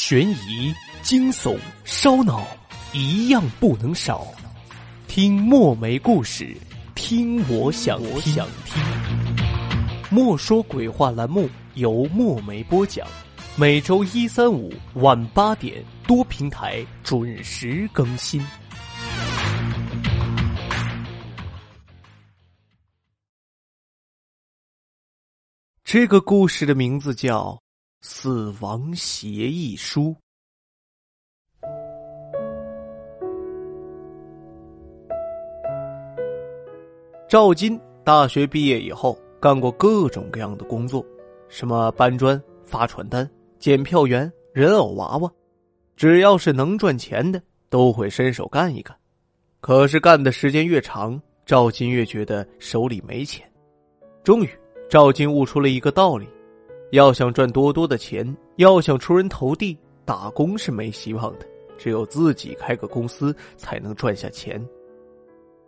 [0.00, 0.72] 悬疑、
[1.02, 2.46] 惊悚、烧脑，
[2.92, 4.24] 一样不能少。
[5.08, 6.56] 听墨梅故事，
[6.94, 8.40] 听我想听。
[10.08, 13.04] 莫说鬼话栏目由墨梅播讲，
[13.56, 18.40] 每周一、三、五晚八点多平台准时更新。
[25.82, 27.46] 这个故事的名字叫
[28.00, 30.14] 《死亡协议书》。
[37.28, 41.04] 赵金大学毕业以后，干过各种各样的工作，
[41.48, 45.30] 什么搬砖、发传单、检票员、人偶娃娃，
[45.96, 48.96] 只要是能赚钱的，都会伸手干一干。
[49.60, 53.50] 可是干的时间越长，赵金越觉得手里没钱。
[54.22, 54.50] 终于。
[54.88, 56.26] 赵金悟出了一个道理：
[56.90, 64.64] 要想赚多多的钱，要想出人头地，打工是没希望的，只有自己开个公司才能赚下钱。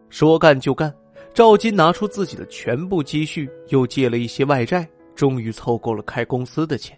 [0.09, 0.93] 说干就干，
[1.35, 6.97] 赵金拿出自己的全部积蓄，又借了一些外债，终于凑够了开公司的钱。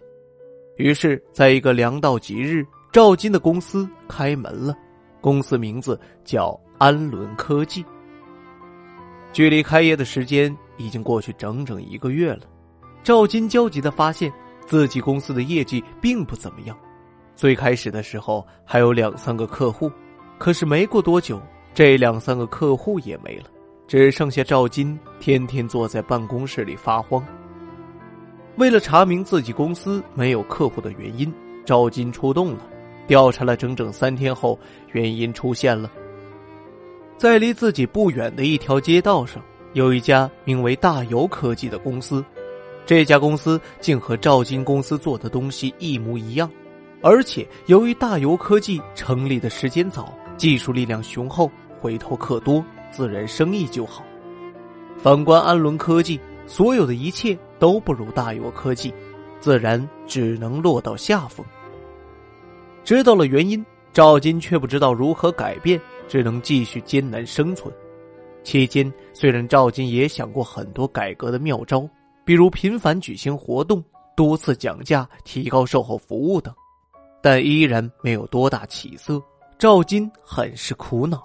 [0.77, 4.73] 于是，在一个良道吉日，赵金的公司开门了，
[5.21, 7.83] 公司名字叫安伦科技。
[9.31, 12.41] 距离开业的时间已经过去整整一个月了，
[13.03, 14.31] 赵金焦急的发现
[14.65, 16.77] 自己公司的业绩并不怎么样。
[17.35, 19.91] 最开始的时候还有两三个客户，
[20.37, 21.41] 可是没过多久，
[21.73, 23.45] 这两三个客户也没了，
[23.87, 27.21] 只剩下赵金天天坐在办公室里发慌。
[28.55, 31.33] 为了查明自己公司没有客户的原因，
[31.65, 32.59] 赵金出动了，
[33.05, 34.57] 调查了整整三天后，
[34.93, 35.91] 原因出现了。
[37.17, 39.43] 在离自己不远的一条街道上，
[39.73, 42.23] 有一家名为大游科技的公司。
[42.85, 46.49] 这家公司竟和赵金公司做的东西一模一样，
[47.01, 54.03] 而且由于大游科技成立的时间早，技术力量雄厚，回头客多，自然生意就好。
[54.97, 58.93] 反观安伦科技，所有的一切都不如大游科技，
[59.39, 61.45] 自然只能落到下风。
[62.83, 65.79] 知道了原因，赵金却不知道如何改变。
[66.05, 67.73] 只能继续艰难生存。
[68.43, 71.89] 期间，虽然赵金也想过很多改革的妙招，
[72.25, 73.83] 比如频繁举行活动、
[74.15, 76.53] 多次讲价、提高售后服务等，
[77.21, 79.21] 但依然没有多大起色。
[79.57, 81.21] 赵金很是苦恼。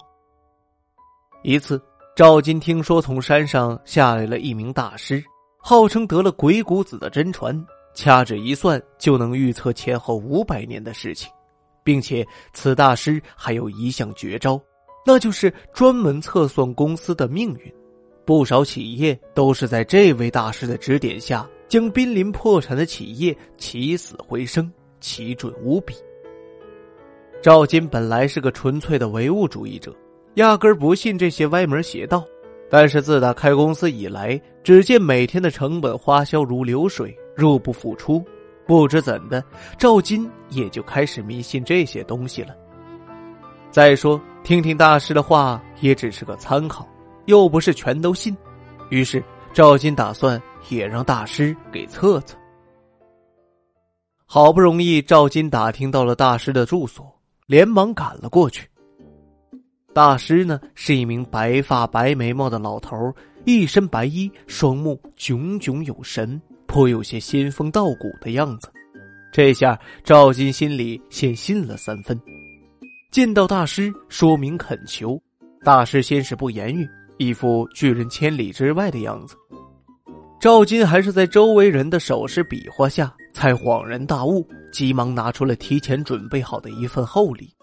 [1.43, 1.81] 一次，
[2.15, 5.23] 赵金听说从山上下来了一名大师，
[5.57, 11.31] 号称得了鬼谷子的真传，掐指一算就能预测前后五百年的事情，
[11.83, 14.59] 并且此大师还有一项绝招。
[15.05, 17.73] 那就是专门测算公司的命运，
[18.29, 25.95] 不少企业都是在这位大师的指点下，将濒临破产的企业起死回生，奇准无比。
[27.41, 29.91] 赵金本来是个纯粹的唯物主义者，
[30.35, 32.23] 压根不信这些歪门邪道。
[32.69, 38.23] 但是自打开公司以来，只见每天的成本花销如流水，入不敷出，
[38.63, 39.43] 不知怎的，
[39.75, 42.55] 赵金也就开始迷信这些东西了。
[43.71, 46.87] 再说，听听大师的话也只是个参考，
[47.29, 48.35] 又不是全都信。
[48.89, 49.23] 于是
[49.53, 52.35] 赵金打算也让大师给测测。
[54.25, 57.05] 好不容易，赵金打听到了大师的住所，
[57.45, 58.67] 连忙赶了过去。
[59.93, 62.95] 大师呢，是一名白发白眉毛的老头，
[63.45, 68.71] 一身白衣，双目炯炯有神，颇有些仙风道骨的样子。
[69.31, 72.19] 这下赵金心里先信了三分。
[73.11, 75.21] 见到大师，说明恳求。
[75.63, 76.87] 大师先是不言语，
[77.19, 79.35] 一副拒人千里之外的样子。
[80.39, 87.53] 赵金还是在周围人的手势比划下，才恍然大悟，急忙拿出了提前准备好的一份厚礼。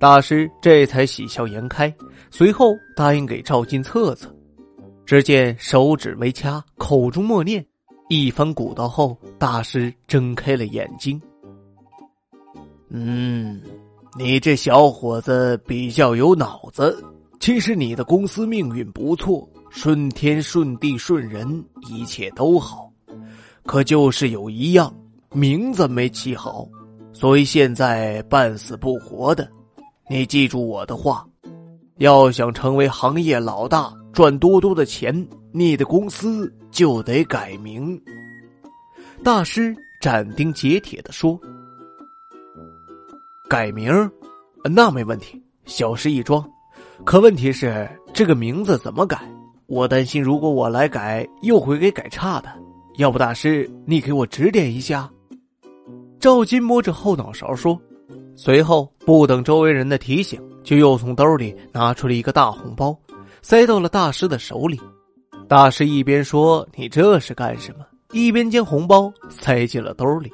[0.00, 1.94] 大师这才喜笑颜开，
[2.30, 4.34] 随后答应给赵金测测。
[5.04, 7.64] 只见手指微掐，口中默念，
[8.08, 11.20] 一番鼓捣后，大师睁开了眼睛。
[12.88, 13.60] 嗯。
[14.18, 17.04] 你这小伙子比较有脑子，
[17.46, 22.92] 其实你的公司命运不错，顺天顺地顺人，一切都好，
[23.64, 24.92] 可就是有一样，
[25.30, 26.66] 名字没起好，
[27.12, 29.48] 所以现在半死不活的。
[30.10, 31.24] 你记住我的话，
[31.98, 35.14] 要想成为行业老大，赚多多的钱，
[35.52, 37.96] 你的公司就得改名。
[39.22, 41.40] 大师斩钉截铁的说。
[43.48, 43.92] 改名，
[44.64, 46.44] 那没问题，小事一桩。
[47.04, 49.20] 可问题是，这个名字怎么改？
[49.66, 52.48] 我担心，如果我来改，又会给改差的。
[52.96, 55.10] 要不，大师你给我指点一下。
[56.18, 57.78] 赵金摸着后脑勺说，
[58.34, 62.96] 随后不等周围人的提醒，就又从兜里拿出了一个大红包，
[63.42, 64.80] 塞到了大师的手里。
[65.48, 70.32] 大师一边说：“你这是干什么？”一边将红包塞进了兜里。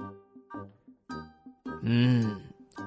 [1.82, 2.36] 嗯，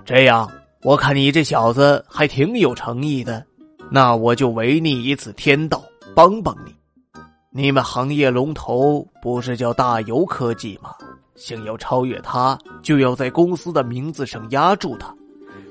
[0.06, 0.50] 这样
[0.84, 3.46] 我看你这小子还挺有诚意的，
[3.92, 5.84] 那我就违逆一次天道，
[6.16, 6.76] 帮帮你。
[7.52, 10.92] 你们行业龙头不是叫大游科技吗？
[11.36, 15.14] 想要超越他，就要在公司的名字上压住他，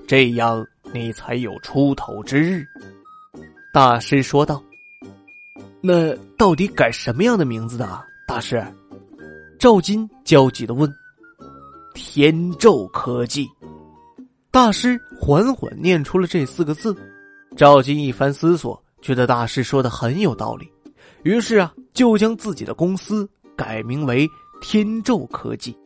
[0.07, 2.65] 这样你才有出头之日。
[3.73, 4.63] 大师说道。
[5.81, 8.01] 那到底改什么样的名字呢？
[8.27, 8.65] 大师，
[9.59, 10.91] 赵金焦急的问。
[11.95, 13.47] 天宙科技，
[14.51, 16.97] 大师缓缓念出了这四个字。
[17.57, 20.69] 赵金一番思索，觉得大师说的很有道理，
[21.23, 24.29] 于是啊，就将自己的公司改名为
[24.61, 25.77] 天宙科技。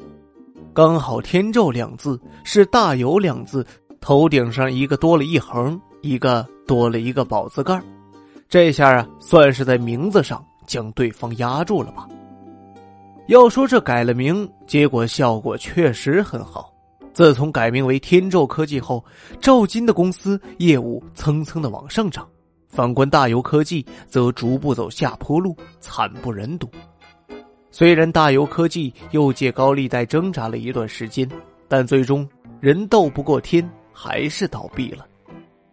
[0.73, 3.67] 刚好“天宙”两字是“大有”两字
[4.01, 7.79] 头顶上一个多了一横，一个多了一个宝字盖
[8.49, 12.09] 这下啊，算是在名字上将对方压住了吧。
[13.27, 16.73] 要说这改了名，结果效果确实很好。
[17.13, 19.05] 自从改名为天宙科技后，
[19.41, 22.29] 赵金的公司业务蹭蹭的往上涨，
[22.69, 26.71] 反观大游科技则逐步走下坡路，惨不忍睹。
[27.71, 31.29] 虽然大游科技又借高利贷挣扎了一段时间，
[31.67, 32.29] 但最终
[32.61, 35.07] 人斗不过天，还是倒闭了。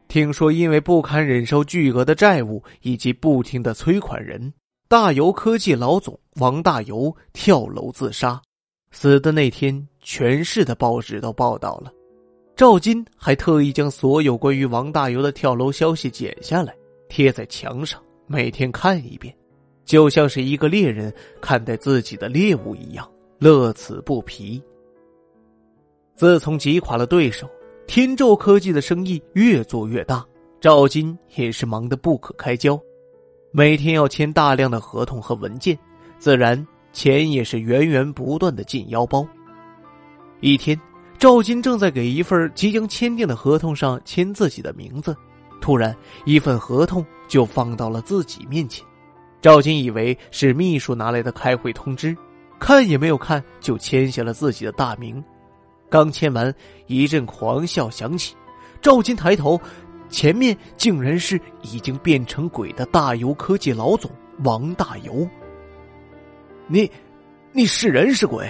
[0.07, 4.53] 听说因为不堪忍受巨额的债务以及不停的催款人，
[4.87, 8.41] 大游科技老总王大游跳楼自杀。
[8.91, 11.91] 死的那天，全市的报纸都报道了。
[12.55, 16.73] 赵金还特意将所有关于王大游的跳楼消息剪下来，
[17.09, 19.35] 贴在墙上，每天看一遍，
[19.83, 21.11] 就像是一个猎人
[21.41, 23.09] 看待自己的猎物一样，
[23.39, 24.61] 乐此不疲。
[26.15, 27.49] 自从击垮了对手。
[27.87, 30.25] 天宙科技的生意越做越大，
[30.59, 32.79] 赵金也是忙得不可开交，
[33.51, 35.77] 每天要签大量的合同和文件，
[36.17, 39.23] 自然钱也是源源不断的进腰包。
[40.45, 40.79] 一天，
[41.17, 45.17] 赵金正在给一份即将签订的合同上签自己的名字，
[45.59, 48.85] 突然一份合同就放到了自己面前，
[49.41, 52.15] 赵金以为是秘书拿来的开会通知，
[52.59, 55.23] 看也没有看就签下了自己的大名。
[55.89, 56.53] 刚签完，
[56.85, 58.35] 一阵狂笑响起。
[58.83, 59.59] 赵金抬头，
[60.09, 64.11] 前面竟然是已经变成鬼的大游科技老总
[64.43, 65.27] 王大游。
[66.67, 66.87] 你，
[67.51, 68.47] 你是人是鬼？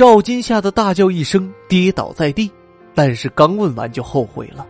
[0.00, 2.50] 赵金吓得大叫一声，跌倒在地。
[2.94, 4.66] 但是刚问完就后悔了，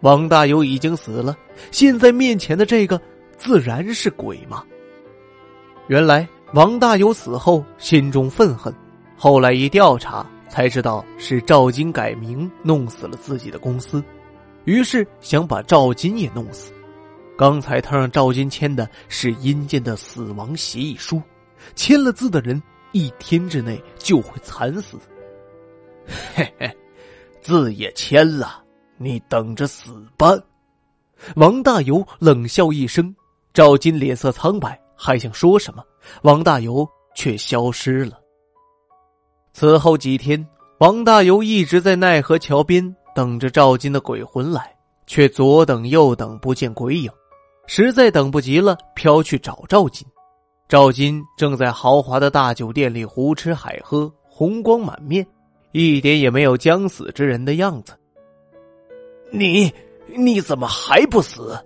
[0.00, 1.36] 王大游已经死了，
[1.70, 3.00] 现在面前的这个
[3.38, 4.64] 自然是鬼嘛。
[5.86, 8.74] 原来王大游死后心中愤恨，
[9.16, 10.26] 后来一调查。
[10.48, 14.02] 才知道是赵金改名弄死了自己的公司，
[14.64, 16.72] 于是想把赵金也弄死。
[17.38, 21.22] 刚才他让赵金签的是阴间的死亡协议书，
[21.76, 22.60] 签了字的人
[22.92, 24.98] 一天之内就会惨死。
[26.34, 26.76] 嘿嘿，
[27.40, 28.62] 字也签了，
[28.96, 30.32] 你等着死吧！
[31.36, 33.14] 王大游冷笑一声，
[33.54, 35.84] 赵金脸色苍白，还想说什么，
[36.22, 38.18] 王大游却消失了。
[39.52, 40.44] 此后几天，
[40.78, 44.74] 王大游一直在奈何桥边等着赵金的鬼魂来，
[45.06, 47.10] 却左等右等不见鬼影，
[47.68, 50.04] 实在等不及了，飘去找赵金。
[50.68, 55.26] 赵金正在豪华的大酒店里胡吃海喝，红光满面，
[55.72, 57.92] 一点也没有将死之人的样子。
[59.30, 59.72] 你
[60.14, 61.58] 你怎么还不死？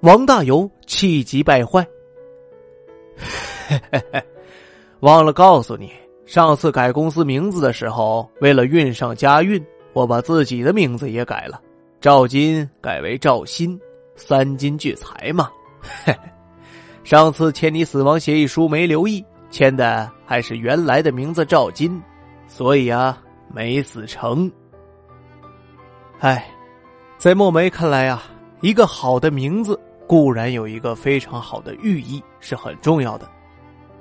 [0.00, 1.86] 王大游气急败坏。
[3.68, 4.22] 嘿嘿嘿，
[5.00, 5.92] 忘了告诉你。
[6.26, 11.60] 上次改公司名字的时候，为了运上家运，我把自己的名字也改了，
[12.00, 13.78] 赵金改为赵鑫，
[14.16, 15.50] 三金聚财嘛。
[15.80, 16.31] 嘿嘿，
[17.04, 22.00] 上次签你死亡协议书没留意，签的还是原来的名字赵金，
[22.46, 23.20] 所以啊，
[23.52, 24.50] 没死成。
[26.20, 26.48] 哎，
[27.18, 28.22] 在墨梅看来啊，
[28.60, 33.28] 一个好的名字固然有一个非常好的寓意，是很重要的。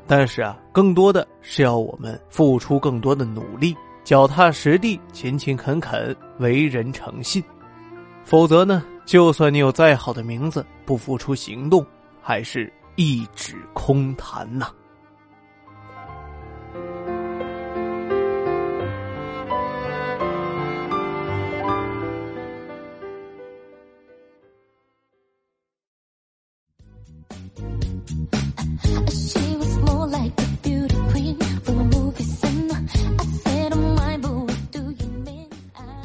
[0.07, 7.43] 但是啊，更多的是要我们付出更多的努力，脚踏实地，勤勤恳恳，为人诚信。
[8.23, 11.83] 否则呢，就算你有再好的名字，不付出行动，
[12.21, 14.71] 还是一纸空谈呐。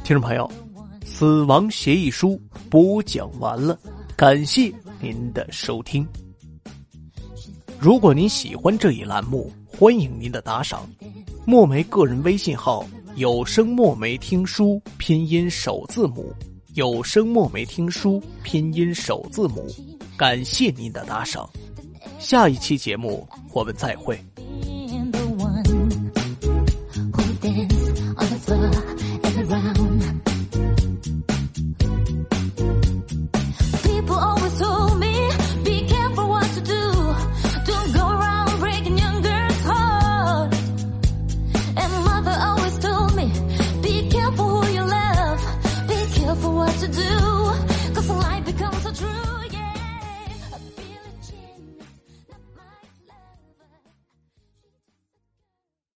[0.05, 0.49] 听众朋友
[1.05, 2.41] 死亡协议书
[2.71, 3.77] 播讲完了
[4.17, 6.07] 感谢您的收听。
[7.79, 10.89] 如果您喜欢这一栏目，欢迎您的打赏。
[11.45, 12.85] 墨梅个人微信号：
[13.17, 16.35] 有声墨梅听书拼音首字母，
[16.75, 19.67] 有声墨梅听书拼音首字母。
[20.17, 21.49] 感谢您的打赏，
[22.19, 24.19] 下一期节目我们再会。